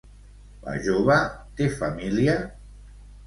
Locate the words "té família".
1.59-2.39